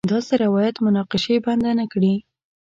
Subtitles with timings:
[0.11, 2.13] داسې روایت مناقشې بنده نه کړي.